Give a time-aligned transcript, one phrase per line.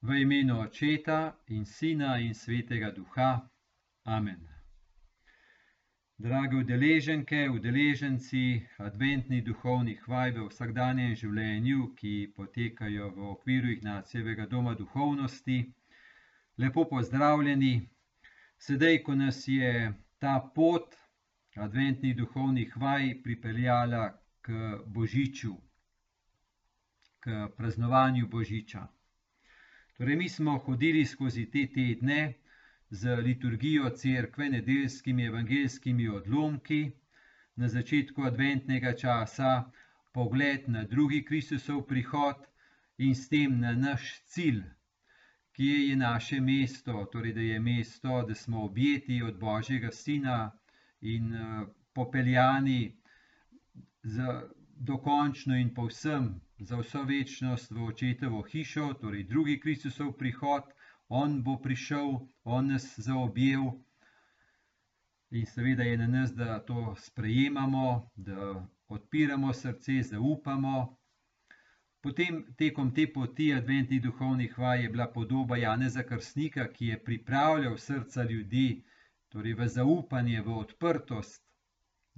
[0.00, 3.50] V imenu Očeta in Sina in Svetega Duha.
[4.04, 4.48] Amen.
[6.16, 14.74] Drage udeleženke, udeleženci adventnih duhovnih vaj v vsakdanjem življenju, ki potekajo v okviru Ignacijevega doma
[14.78, 15.58] duhovnosti,
[16.58, 17.88] lepo pozdravljeni.
[18.58, 19.72] Sedaj, ko nas je
[20.18, 20.94] ta pot
[21.56, 24.04] adventnih duhovnih vaj pripeljala
[24.46, 25.56] k Božiču,
[27.18, 28.86] k praznovanju Božiča.
[29.98, 32.34] Torej, mi smo hodili skozi te tedne
[32.90, 36.90] z liturgijo cerkve, nedeljskimi evangeljskimi odlomki,
[37.56, 39.70] na začetku adventnega časa
[40.14, 42.46] pogled na drugi Kristusov prihod
[42.98, 44.62] in s tem na naš cilj,
[45.52, 50.52] kje je naše mesto, torej da je mesto, da smo objeti od Božjega Sina
[51.00, 51.34] in
[51.92, 52.94] popeljani
[54.02, 54.30] z
[54.80, 60.62] dokončno in povsem za vso večnost v očetovo hišo, torej drugi Kristusov prihod,
[61.08, 63.70] on bo prišel, on nas zaobjel
[65.30, 70.96] in seveda je na nas, da to sprejemamo, da odpiramo srce, zaupamo.
[72.00, 77.76] Potem tekom te poti adventnih duhovnih vaj je bila podoba Janeza Krstnika, ki je pripravljal
[77.76, 78.84] srca ljudi,
[79.28, 81.47] torej v zaupanje, v odprtost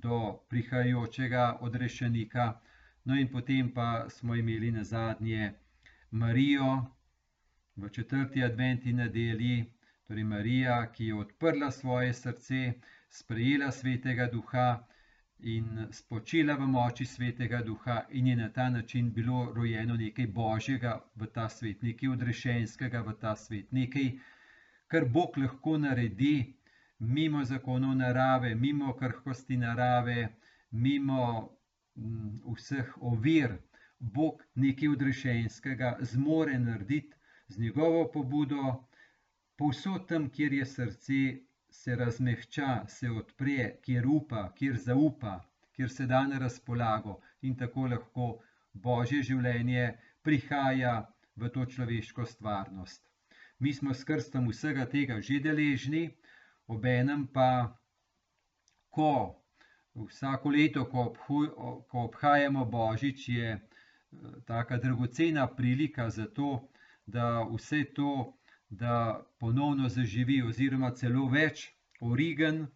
[0.00, 2.60] do prihajajočega odrešenika.
[3.04, 5.52] No, in potem pa smo imeli na zadnje
[6.10, 6.86] Marijo
[7.76, 9.64] v četrti adventni nedelji,
[10.06, 12.72] torej Marija, ki je odprla svoje srce,
[13.08, 14.84] sprejela svetega duha
[15.40, 21.00] in spočila v moči svetega duha, in je na ta način bilo rojeno nekaj božjega
[21.14, 24.12] v ta svet, nekaj odrešenskega v ta svet, nekaj,
[24.86, 26.54] kar Bog lahko naredi
[27.06, 30.28] mimo zakonov narave, mimo krhkosti narave,
[30.70, 31.24] mimo
[32.56, 33.58] vseh ovir,
[33.98, 37.16] Bog nekaj odrešenskega zmore narediti
[37.48, 38.74] z njegovo pobudo,
[39.56, 41.20] povsod tam, kjer je srce,
[41.70, 45.38] se razmehča, se odpre, kjer upa, kjer zaupa,
[45.76, 47.20] kjer se da na razpolago.
[47.42, 48.28] In tako lahko
[48.72, 49.86] Božje življenje
[50.22, 50.94] prihaja
[51.36, 53.02] v to človeško stvarnost.
[53.58, 56.04] Mi smo s krstom vsega tega že deležni,
[56.66, 57.48] obenem pa,
[58.90, 59.10] ko
[59.94, 61.12] vsako leto, ko,
[61.90, 63.58] ko obhajamo Božič, je
[64.46, 66.68] tako dragocena prilika za to,
[67.06, 68.34] da vse to,
[68.68, 71.70] da ponovno zaživi, oziroma celo več.
[72.00, 72.66] Origen,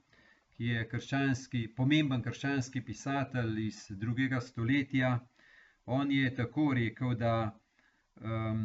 [0.57, 5.19] ki je krščanski, pomemben krščanski pisatelj iz drugega stoletja,
[5.87, 7.33] on je tako rekel, da
[8.21, 8.63] um,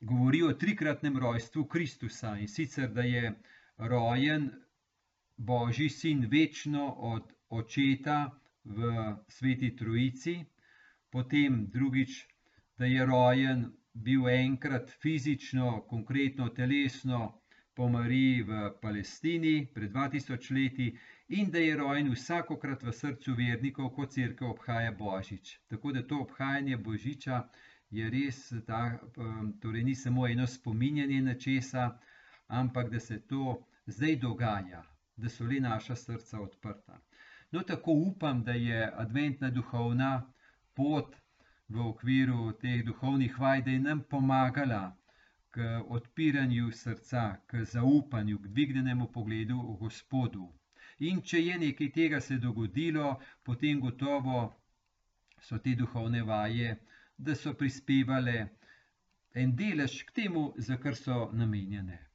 [0.00, 3.34] govori o trikratnem rojstvu Kristusa in sicer, da je
[3.80, 4.50] rojen
[5.36, 8.30] Božji sin večno od očeta
[8.64, 10.44] v sveti Trojici,
[11.10, 12.26] potem drugič,
[12.78, 17.40] da je rojen bil enkrat fizično, konkretno, telesno
[17.74, 20.98] po Mariji v Palestini pred 2000 leti
[21.28, 25.58] in da je rojen vsakokrat v srcu vernikov, ko crkva obhaja Božič.
[25.68, 27.48] Tako da to obhajanje Božiča
[27.90, 28.98] je res, ta,
[29.60, 31.98] torej ni samo eno spominjanje na česa,
[32.46, 34.82] ampak da se to zdaj dogaja,
[35.16, 37.00] da so le naša srca odprta.
[37.50, 40.32] No, tako upam, da je adventna duhovna
[40.74, 41.16] pot
[41.68, 44.96] v okviru teh duhovnih vaj, da je nam pomagala
[45.50, 50.52] k odpiranju srca, k zaupanju, k dvignjenemu pogledu v Gospodu.
[50.98, 54.42] In če je nekaj tega se dogodilo, potem gotovo
[55.40, 56.76] so te duhovne vaje,
[57.16, 58.36] da so prispevale
[59.34, 62.09] en delež k temu, za kar so namenjene.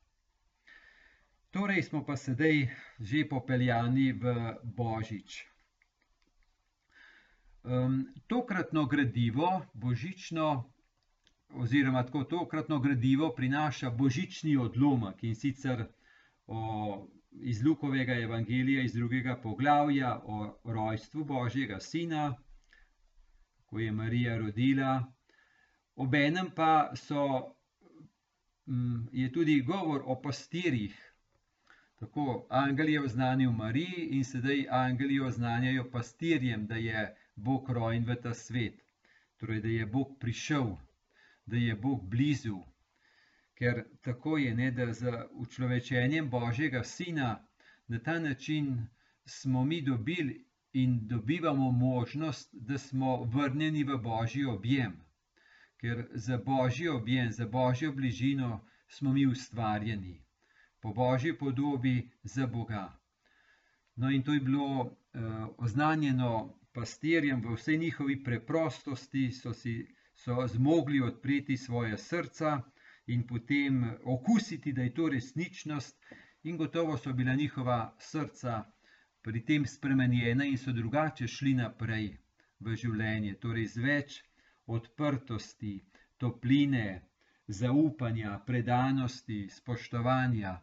[1.55, 2.67] Torej smo pa sedaj
[2.99, 4.23] že popeljani v
[4.75, 5.47] Božič.
[7.63, 10.67] Um, tokratno gradivo, božično,
[11.55, 15.85] oziroma tako tokratno gradivo prinaša božični odlomek in sicer
[16.47, 22.35] o, iz Lukovega evangelija, iz drugega poglavja o rojstvu Božjega Sina,
[23.65, 25.13] ko je Marija rodila.
[25.95, 27.55] Obenem pa so,
[28.67, 31.14] um, je tudi govor o pastirjih,
[31.99, 37.03] Tako angeli je oznanil Mariji in sedaj angeli oznanjajo pastirjem, da je
[37.35, 38.81] Bog rojen v ta svet,
[39.37, 40.73] torej da je Bog prišel,
[41.45, 42.57] da je Bog blizu.
[43.55, 47.47] Ker tako je, ne, da z učlovečenjem Božjega Sina
[47.87, 48.87] na ta način
[49.25, 54.99] smo mi dobili in dobivamo možnost, da smo vrnjeni v Božji objem.
[55.77, 60.24] Ker za Božji objem, za Božjo bližino smo mi ustvarjeni
[60.85, 62.93] po božji podobi za Boga.
[63.95, 64.91] No, in to je bilo uh,
[65.57, 72.61] oznanjeno pastirjem v vsej njihovi preprostosti, so, si, so zmogli odpreti svoje srca
[73.07, 75.97] in potem okusiti, da je to resničnost,
[76.43, 78.63] in gotovo so bila njihova srca
[79.21, 82.11] pri tem spremenjena in so drugače šli naprej
[82.59, 84.21] v življenje, torej z več
[84.67, 85.81] odprtosti,
[86.17, 87.01] topline,
[87.47, 90.59] zaupanja, predanosti, spoštovanja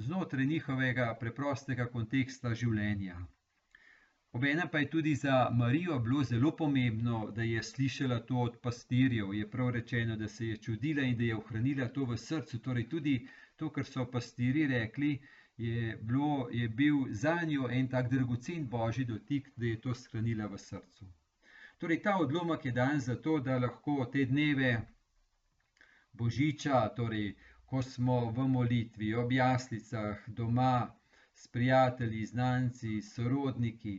[0.00, 3.18] znotraj njihovega preprostega konteksta življenja.
[4.32, 9.34] Obenem pa je tudi za Marijo bilo zelo pomembno, da je slišala to od pastirjev.
[9.34, 12.58] Je prav rečeno, da se je čudila in da je ohranila to v srcu.
[12.58, 13.14] Torej, tudi
[13.56, 15.10] to, kar so pastirji rekli,
[15.56, 20.46] je, bilo, je bil za njo en tak dragocen božji dotik, da je to shranila
[20.46, 21.10] v srcu.
[21.78, 24.72] Torej, ta odlomek je dan zato, da lahko te dneve
[26.12, 27.34] božiča, torej,
[27.70, 30.90] ko smo v molitvi, ob jaslicah, doma,
[31.34, 33.94] s prijatelji, znanci, sorodniki,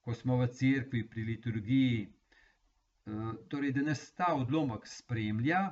[0.00, 2.04] ko smo v cerkvi, pri liturgiji.
[2.06, 5.64] Eh, torej, da nas ta odlomek spremlja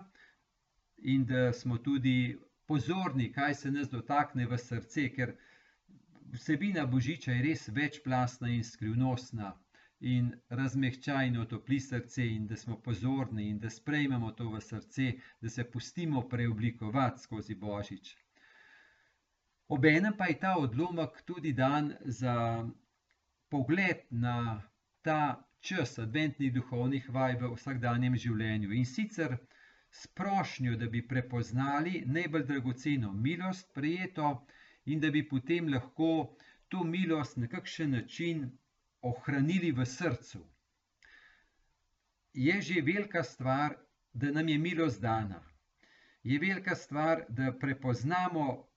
[1.14, 2.36] in da smo tudi
[2.66, 5.36] pozorni, kaj se nas dotakne v srce, ker
[6.34, 9.54] vsebina božiča je res večplastna in skrivnostna.
[10.00, 15.12] In razmehča in otopli srce, in da smo pozorni, in da sprejmemo to v srce,
[15.40, 18.16] da se pustimo preoblikovati skozi božič.
[19.68, 22.64] Obenem pa je ta odlomek tudi dan za
[23.48, 24.62] pogled na
[25.02, 29.36] ta čas adventnih duhovnih vaj v vsakdanjem življenju in sicer
[29.90, 34.46] s prošnjo, da bi prepoznali najbolj dragoceno milost, prijeto
[34.86, 36.36] in da bi potem lahko
[36.68, 38.46] to milost na kakšen način
[39.10, 40.40] ohranili v srcu.
[42.34, 43.76] Je že velika stvar,
[44.12, 45.42] da nam je milost dana.
[46.22, 48.68] Je velika stvar, da prepoznamo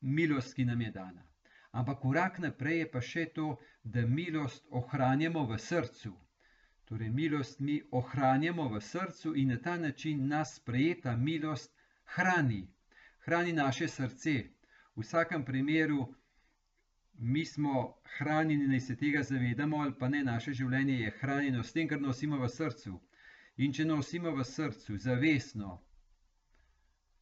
[0.00, 1.22] milost, ki nam je dana.
[1.72, 6.12] Ampak korak naprej je pa še to, da milost ohranjamo v srcu.
[6.84, 11.70] Torej, milost mi ohranjamo v srcu in na ta način nas sprejeta milost
[12.04, 12.66] hrani,
[13.26, 14.34] hrani naše srce.
[14.96, 16.08] V vsakem primeru
[17.20, 21.72] mi smo hranjeni, naj se tega zavedamo, ali pa ne, naše življenje je hranjeno s
[21.72, 22.96] tem, kar nosimo v srcu.
[23.60, 25.74] In če nosimo v srcu zavestno,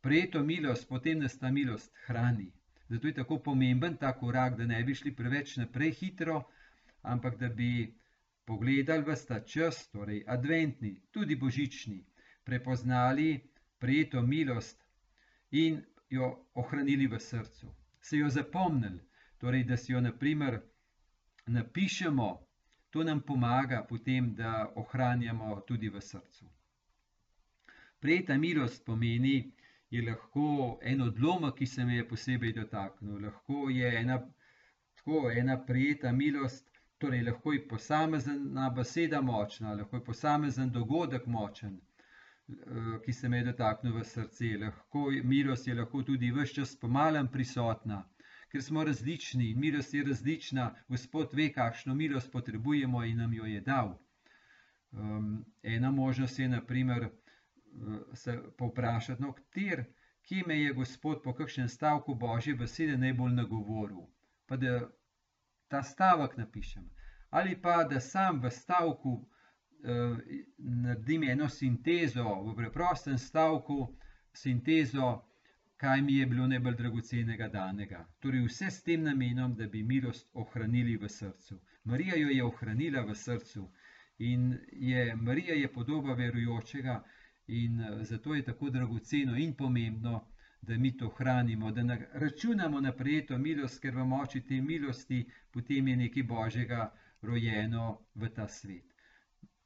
[0.00, 2.52] prejeto milost, potem nas ta milost hrani.
[2.88, 6.44] Zato je tako pomemben ta korak, da ne bi šli preveč naprej hitro,
[7.02, 7.90] ampak da bi
[8.46, 12.04] pogledali v ta čas, torej adventni, tudi božični,
[12.44, 13.42] prepoznali
[13.78, 14.78] prijeto milost
[15.50, 17.74] in jo ohranili v srcu.
[18.00, 19.07] Se jo zapomnili,
[19.38, 20.60] torej da si jo naprimer
[21.46, 22.28] napišemo,
[22.90, 26.46] to nam pomaga potem, da ohranjamo tudi v srcu.
[28.00, 29.52] Prijeta milost pomeni,
[29.90, 34.18] je lahko en odlomek, ki se me je posebej dotaknil, lahko je ena,
[34.94, 36.68] tako, ena prijeta milost,
[36.98, 41.78] torej lahko je posamezna beseda močna, lahko je posamezen dogodek močen,
[42.48, 44.56] eh, ki se me je dotaknil v srce.
[44.60, 48.04] Lahko, milost je lahko tudi vse čas pomalem prisotna.
[48.48, 53.44] Ker smo različni in milost je različna, Gospod ve, kakšno milost potrebujemo in nam jo
[53.44, 53.98] je dal.
[54.90, 57.10] Um, ena možnost je, naprimer,
[58.14, 59.84] se povprašati, no, kjer,
[60.22, 64.06] kje me je Gospod po kakšnem stavku Božje besede najbolj nagovoril,
[64.46, 64.90] pa da
[65.68, 66.90] ta stavek napišem.
[67.30, 69.28] Ali pa da sam v stavku
[69.84, 70.16] eh,
[70.58, 73.94] naredim eno sintezo, v preprostem stavku,
[74.32, 75.27] sintezo,
[75.78, 78.04] kaj mi je bilo najbolj dragocenega danega.
[78.20, 81.60] Torej, vse s tem namenom, da bi milost ohranili v srcu.
[81.84, 83.68] Marija jo je ohranila v srcu
[84.18, 87.02] in je, Marija je podoba verujočega,
[87.48, 90.28] In eh, zato je tako dragoceno in pomembno,
[90.60, 95.88] da mi to hranimo, da računamo na prijeto milost, ker v moči te milosti potem
[95.88, 96.92] je nekaj božjega
[97.22, 98.84] rojeno v ta svet.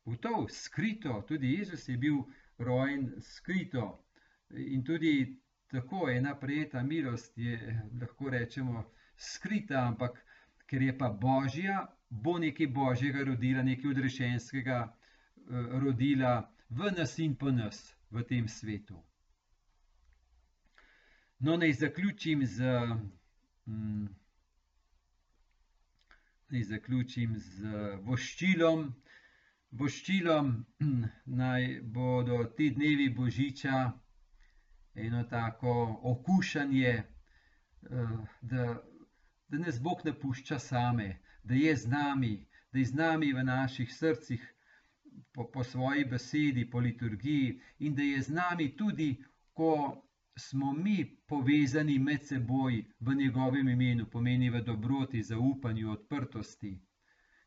[0.05, 2.23] V to skrito, tudi Jezus je bil
[2.59, 4.05] rojen skrito
[4.51, 5.42] in tudi
[5.73, 8.85] tako ena prijeta milost je, lahko rečemo,
[9.17, 10.19] skrita, ampak
[10.67, 16.35] ker je pa božja, bo nekaj božjega rodila, nekaj odrešenskega eh, rodila
[16.69, 19.01] v nas in po nas v tem svetu.
[21.39, 22.69] No, naj zaključim z,
[23.67, 24.07] hm,
[26.53, 27.73] naj zaključim z
[28.05, 28.85] voščilom.
[29.73, 30.53] Voščilom
[31.43, 33.89] naj bodo ti dnevi božiča
[34.95, 37.05] eno tako okušanje, eh,
[38.41, 38.83] da,
[39.49, 43.45] da nas Bog ne pušča same, da je z nami, da je z nami v
[43.45, 44.55] naših srcih,
[45.33, 50.03] po, po svoji besedi, po liturgiji, in da je z nami tudi, ko
[50.37, 56.81] smo mi povezani med seboj v njegovem imenu, pomeni v dobroti, zaupanju, odprtosti.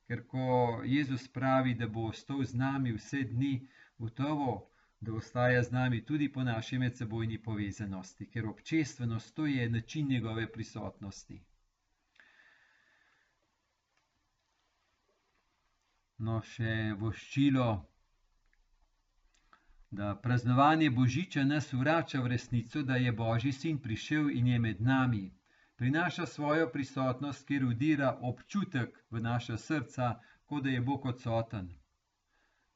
[0.08, 5.72] Ker ko Jezus pravi, da bo ostal z nami vse dni, gotovo da ostaja z
[5.72, 11.42] nami tudi po naši medsebojni povezanosti, ker občestvenost to je način njegove prisotnosti.
[16.18, 17.68] No, še voščilo,
[19.92, 24.82] da praznovanje Božiča nas vrača v resnico, da je Božji sin prišel in je med
[24.82, 25.26] nami.
[25.76, 30.14] Prinaša svojo prisotnost, kjer udira občutek v naša srca,
[30.46, 31.68] kot da je Bog odsoten.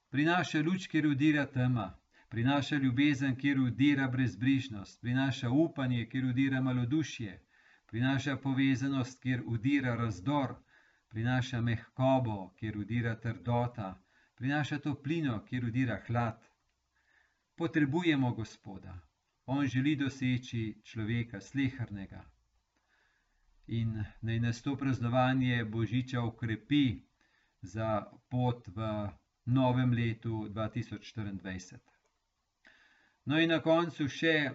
[0.09, 1.93] Prinaša luč, kjer udira tema,
[2.29, 7.39] prinaša ljubezen, kjer udira brezbrižnost, prinaša upanje, kjer udira malodušje,
[7.85, 10.55] prinaša povezanost, kjer udira razdor,
[11.09, 13.89] prinaša mehkobo, kjer udira trdota,
[14.35, 16.45] prinaša toplino, kjer udira hlad.
[17.55, 18.99] Potrebujemo Gospoda.
[19.45, 22.23] On želi doseči človeka slehrnega.
[23.67, 27.01] In naj nas to praznovanje Božiča ukrepi
[27.61, 29.09] za pot v
[29.45, 31.98] novem letu 2024.
[33.29, 34.49] No, in na koncu še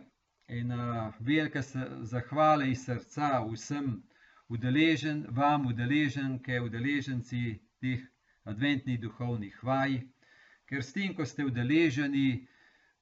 [0.51, 1.61] ena velika
[2.11, 3.93] zahvala iz srca vsem
[4.51, 7.43] udeležen, vam, udeleženke, udeleženci
[7.79, 8.03] teh
[8.51, 9.95] adventnih duhovnih vaj,
[10.67, 12.49] ker s tem, ko ste udeleženi,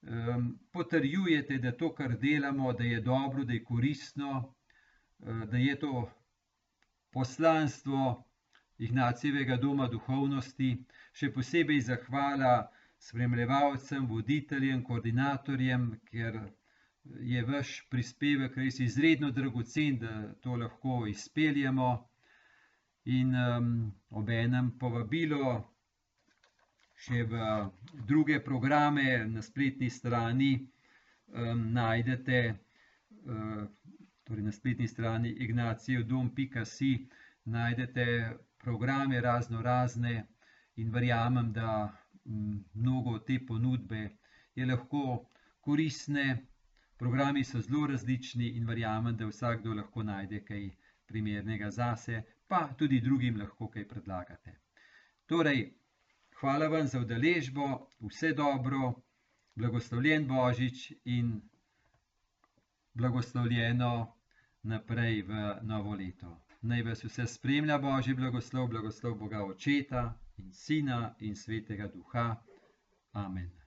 [0.02, 5.78] um, potrjujete, da to, kar delamo, da je dobro, da je koristno, uh, da je
[5.86, 6.04] to
[7.16, 8.18] poslanstvo
[8.76, 10.74] Ignacijevega doma duhovnosti,
[11.16, 12.54] še posebej zahvala
[13.02, 16.38] spremljevalcem, voditeljem, koordinatorjem, ker
[17.26, 21.90] je vaš prispevek res izredno dragocen, da to lahko izpeljemo.
[23.04, 23.70] In um,
[24.10, 25.56] ob enem povabilo
[27.02, 27.40] še v
[28.06, 32.42] druge programe na spletni strani um, najdete,
[33.26, 33.64] uh,
[34.22, 36.92] torej na spletni strani ignacijodom.si
[37.50, 38.06] najdete
[38.62, 40.14] programe razno razne,
[40.76, 41.90] in verjamem, da
[42.24, 44.10] mnogo te ponudbe
[44.54, 45.24] je lahko
[45.60, 46.46] koristne.
[46.96, 50.68] Programi so zelo različni in verjamem, da vsakdo lahko najde kaj
[51.06, 54.54] primernega zase, pa tudi drugim lahko kaj predlagate.
[55.26, 55.72] Torej,
[56.40, 58.92] hvala vam za udeležbo, vse dobro,
[59.54, 61.40] blagoslovljen Božič in
[62.94, 64.14] blagoslovljeno
[64.62, 66.38] naprej v novo leto.
[66.62, 72.38] Naj vas vse spremlja Božji blagoslov, blagoslov Boga Očeta in Sina in Svetega Duha.
[73.14, 73.61] Amen.